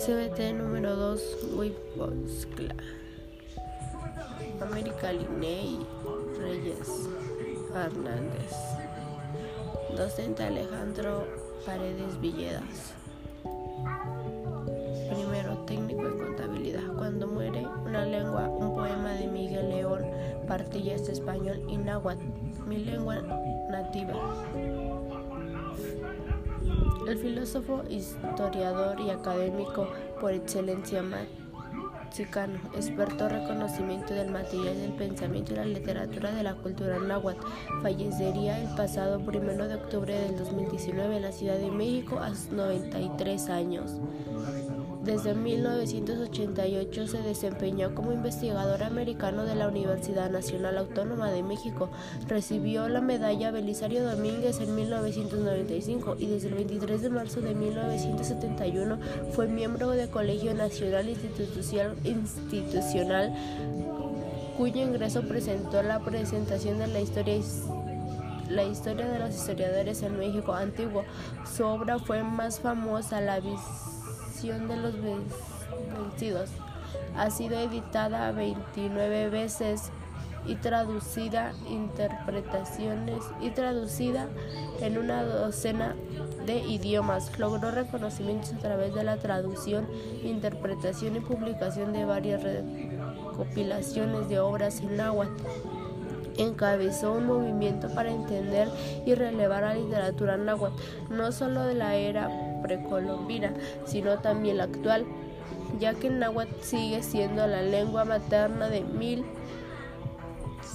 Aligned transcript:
CBT 0.00 0.54
número 0.54 0.96
2, 0.96 1.20
Wiposkla. 1.56 2.74
América 4.62 5.12
Liney 5.12 5.86
Reyes 6.38 7.06
Hernández. 7.74 8.50
Docente 9.94 10.44
Alejandro 10.44 11.26
Paredes 11.66 12.18
Villedas. 12.18 12.94
Primero, 15.10 15.58
técnico 15.66 16.06
en 16.06 16.18
contabilidad. 16.18 16.96
Cuando 16.96 17.26
muere 17.26 17.66
una 17.84 18.06
lengua, 18.06 18.48
un 18.48 18.74
poema 18.74 19.12
de 19.12 19.26
Miguel 19.26 19.68
León 19.68 20.06
Partillas 20.48 21.10
español 21.10 21.62
y 21.68 21.76
náhuatl, 21.76 22.24
mi 22.66 22.78
lengua 22.78 23.16
nativa. 23.68 24.14
El 27.10 27.18
filósofo, 27.18 27.82
historiador 27.90 29.00
y 29.00 29.10
académico 29.10 29.88
por 30.20 30.32
excelencia 30.32 31.02
mexicano, 31.02 32.60
experto 32.76 33.28
reconocimiento 33.28 34.14
del 34.14 34.30
material 34.30 34.80
del 34.80 34.92
pensamiento 34.92 35.52
y 35.52 35.56
la 35.56 35.64
literatura 35.64 36.32
de 36.32 36.44
la 36.44 36.54
cultura 36.54 37.00
náhuatl, 37.00 37.44
fallecería 37.82 38.60
el 38.60 38.76
pasado 38.76 39.18
1 39.18 39.40
de 39.40 39.74
octubre 39.74 40.14
del 40.14 40.38
2019 40.38 41.16
en 41.16 41.22
la 41.22 41.32
Ciudad 41.32 41.58
de 41.58 41.72
México 41.72 42.20
a 42.20 42.28
sus 42.28 42.52
93 42.52 43.48
años. 43.48 44.00
Desde 45.04 45.34
1988 45.34 47.06
se 47.06 47.22
desempeñó 47.22 47.94
como 47.94 48.12
investigador 48.12 48.82
americano 48.82 49.44
de 49.44 49.54
la 49.54 49.68
Universidad 49.68 50.30
Nacional 50.30 50.76
Autónoma 50.76 51.30
de 51.30 51.42
México. 51.42 51.88
Recibió 52.28 52.86
la 52.88 53.00
medalla 53.00 53.50
Belisario 53.50 54.04
Domínguez 54.04 54.60
en 54.60 54.74
1995 54.74 56.16
y 56.18 56.26
desde 56.26 56.48
el 56.48 56.54
23 56.54 57.00
de 57.00 57.08
marzo 57.08 57.40
de 57.40 57.54
1971 57.54 58.98
fue 59.32 59.48
miembro 59.48 59.90
del 59.90 60.10
Colegio 60.10 60.52
Nacional 60.52 61.08
Institucional 61.08 63.32
cuyo 64.58 64.82
ingreso 64.82 65.22
presentó 65.22 65.82
la 65.82 66.00
presentación 66.00 66.78
de 66.78 66.88
la 66.88 67.00
historia 67.00 67.40
la 68.50 68.64
historia 68.64 69.06
de 69.06 69.18
los 69.18 69.34
historiadores 69.34 70.02
en 70.02 70.18
México 70.18 70.52
antiguo. 70.52 71.04
Su 71.56 71.64
obra 71.64 71.98
fue 71.98 72.22
más 72.22 72.60
famosa, 72.60 73.20
La 73.20 73.40
de 74.48 74.76
los 74.76 74.94
vencidos. 75.02 76.48
Ha 77.14 77.30
sido 77.30 77.58
editada 77.58 78.32
29 78.32 79.28
veces 79.28 79.90
y 80.46 80.54
traducida 80.54 81.52
interpretaciones 81.68 83.22
y 83.42 83.50
traducida 83.50 84.28
en 84.80 84.96
una 84.96 85.22
docena 85.24 85.94
de 86.46 86.58
idiomas. 86.58 87.38
Logró 87.38 87.70
reconocimientos 87.70 88.54
a 88.54 88.58
través 88.58 88.94
de 88.94 89.04
la 89.04 89.18
traducción, 89.18 89.86
interpretación 90.24 91.16
y 91.16 91.20
publicación 91.20 91.92
de 91.92 92.06
varias 92.06 92.42
recopilaciones 92.42 94.30
de 94.30 94.40
obras 94.40 94.80
en 94.80 94.96
náhuatl 94.96 95.32
encabezó 96.36 97.12
un 97.12 97.26
movimiento 97.26 97.88
para 97.94 98.10
entender 98.10 98.68
y 99.06 99.14
relevar 99.14 99.62
la 99.62 99.74
literatura 99.74 100.36
náhuatl, 100.36 100.80
no 101.10 101.32
solo 101.32 101.64
de 101.64 101.74
la 101.74 101.94
era 101.94 102.30
precolombina, 102.62 103.52
sino 103.84 104.18
también 104.18 104.58
la 104.58 104.64
actual, 104.64 105.06
ya 105.78 105.94
que 105.94 106.08
el 106.08 106.18
náhuatl 106.18 106.54
sigue 106.62 107.02
siendo 107.02 107.46
la 107.46 107.62
lengua 107.62 108.04
materna 108.04 108.68
de 108.68 108.82
mil 108.82 109.24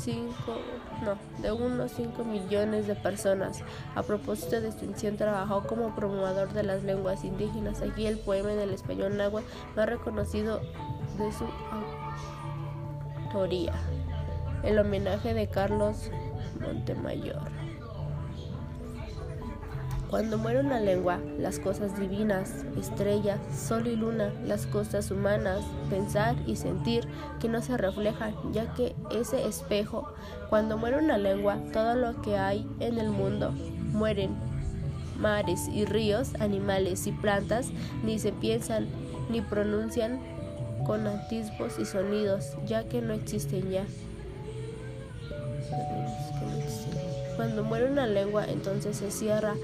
cinco, 0.05 0.59
no, 1.03 1.17
de 1.41 1.51
unos 1.51 1.91
5 1.93 2.23
millones 2.23 2.87
de 2.87 2.95
personas. 2.95 3.63
A 3.95 4.03
propósito 4.03 4.61
de 4.61 4.67
extensión, 4.67 5.17
trabajó 5.17 5.63
como 5.63 5.95
promotor 5.95 6.53
de 6.53 6.63
las 6.63 6.83
lenguas 6.83 7.23
indígenas. 7.23 7.81
Aquí 7.81 8.05
el 8.05 8.19
poema 8.19 8.53
en 8.53 8.69
español 8.69 9.17
náhuatl 9.17 9.47
más 9.75 9.89
reconocido 9.89 10.61
de 11.17 11.31
su 11.31 11.45
autoría 13.25 13.73
el 14.65 14.79
homenaje 14.79 15.33
de 15.33 15.47
Carlos 15.47 16.09
Montemayor. 16.59 17.41
Cuando 20.09 20.37
muere 20.37 20.59
una 20.59 20.79
lengua, 20.79 21.19
las 21.37 21.59
cosas 21.59 21.99
divinas, 21.99 22.63
estrellas, 22.77 23.39
sol 23.53 23.87
y 23.87 23.95
luna, 23.95 24.31
las 24.45 24.65
cosas 24.65 25.11
humanas, 25.11 25.63
pensar 25.89 26.35
y 26.45 26.55
sentir 26.55 27.07
que 27.39 27.49
no 27.49 27.61
se 27.61 27.75
reflejan, 27.75 28.33
ya 28.53 28.73
que 28.73 28.95
ese 29.11 29.47
espejo, 29.47 30.07
cuando 30.49 30.77
muere 30.77 30.99
una 30.99 31.17
lengua, 31.17 31.57
todo 31.73 31.95
lo 31.95 32.21
que 32.21 32.37
hay 32.37 32.67
en 32.79 32.97
el 32.97 33.09
mundo 33.09 33.51
mueren. 33.91 34.35
Mares 35.19 35.67
y 35.69 35.85
ríos, 35.85 36.35
animales 36.39 37.07
y 37.07 37.11
plantas 37.11 37.69
ni 38.03 38.19
se 38.19 38.31
piensan 38.31 38.87
ni 39.29 39.41
pronuncian 39.41 40.19
con 40.85 41.07
atisbos 41.07 41.79
y 41.79 41.85
sonidos, 41.85 42.55
ya 42.67 42.87
que 42.87 43.01
no 43.01 43.13
existen 43.13 43.69
ya. 43.71 43.85
Cuando 47.35 47.63
muere 47.63 47.91
una 47.91 48.07
lengua, 48.07 48.45
entonces 48.45 48.97
se 48.97 49.11
cierra 49.11 49.55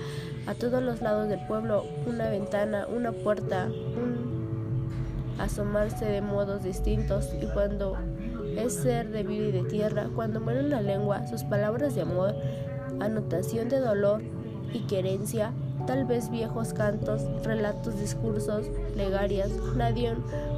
a 0.48 0.54
todos 0.56 0.84
los 0.84 1.02
lados 1.02 1.30
del 1.30 1.40
pueblo 1.48 1.86
una 2.06 2.30
ventana, 2.30 2.88
una 2.88 3.12
puerta, 3.12 3.68
un 3.68 4.90
asomarse 5.40 6.06
de 6.06 6.22
modos 6.22 6.64
distintos. 6.64 7.30
Y 7.42 7.46
cuando 7.48 7.98
es 8.58 8.74
ser 8.74 9.10
de 9.10 9.24
vida 9.24 9.48
y 9.48 9.52
de 9.52 9.64
tierra, 9.64 10.10
cuando 10.14 10.42
muere 10.42 10.66
una 10.66 10.82
lengua, 10.82 11.28
sus 11.28 11.44
palabras 11.44 11.96
de 11.96 12.02
amor, 12.02 12.36
anotación 13.00 13.70
de 13.70 13.80
dolor 13.80 14.22
y 14.74 14.80
querencia, 14.82 15.54
tal 15.88 16.06
vez 16.06 16.30
viejos 16.30 16.74
cantos, 16.74 17.24
relatos, 17.44 18.00
discursos, 18.00 18.68
plegarias, 18.94 19.50
nadie 19.76 20.14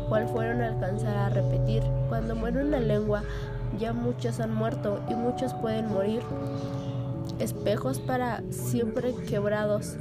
cual 0.10 0.28
fueron 0.28 0.62
a 0.62 0.68
alcanzar 0.68 1.16
a 1.16 1.30
repetir. 1.30 1.84
Cuando 2.10 2.36
muere 2.36 2.64
una 2.64 2.80
lengua, 2.80 3.24
ya 3.80 3.94
muchos 3.94 4.40
han 4.40 4.54
muerto 4.54 5.00
y 5.10 5.16
muchos 5.16 5.54
pueden 5.56 5.92
morir 5.92 6.22
espejos 7.40 8.00
para 8.00 8.42
siempre 8.52 9.14
quebrados, 9.28 9.98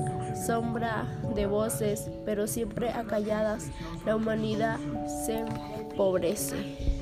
sombra 0.46 1.06
de 1.34 1.46
voces, 1.46 2.10
pero 2.24 2.46
siempre 2.46 2.90
acalladas, 2.90 3.68
la 4.06 4.16
humanidad 4.16 4.78
se 5.24 5.38
empobrece. 5.38 7.01